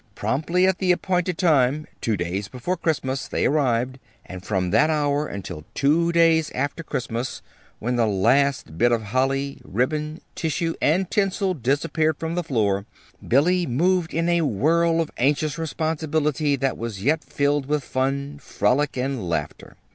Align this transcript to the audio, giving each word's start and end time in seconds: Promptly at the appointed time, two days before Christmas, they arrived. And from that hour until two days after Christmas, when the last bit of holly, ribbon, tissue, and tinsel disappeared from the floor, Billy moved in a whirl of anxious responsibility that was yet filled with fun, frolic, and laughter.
Promptly 0.15 0.65
at 0.65 0.79
the 0.79 0.91
appointed 0.91 1.37
time, 1.37 1.85
two 2.01 2.17
days 2.17 2.47
before 2.47 2.75
Christmas, 2.75 3.27
they 3.27 3.45
arrived. 3.45 3.99
And 4.25 4.43
from 4.43 4.71
that 4.71 4.89
hour 4.89 5.27
until 5.27 5.63
two 5.75 6.11
days 6.11 6.49
after 6.55 6.81
Christmas, 6.81 7.43
when 7.77 7.97
the 7.97 8.07
last 8.07 8.79
bit 8.79 8.91
of 8.91 9.03
holly, 9.03 9.61
ribbon, 9.63 10.19
tissue, 10.33 10.73
and 10.81 11.11
tinsel 11.11 11.53
disappeared 11.53 12.17
from 12.17 12.33
the 12.33 12.43
floor, 12.43 12.87
Billy 13.27 13.67
moved 13.67 14.11
in 14.11 14.27
a 14.27 14.41
whirl 14.41 15.01
of 15.01 15.11
anxious 15.17 15.59
responsibility 15.59 16.55
that 16.55 16.79
was 16.79 17.03
yet 17.03 17.23
filled 17.23 17.67
with 17.67 17.83
fun, 17.83 18.39
frolic, 18.39 18.97
and 18.97 19.29
laughter. 19.29 19.75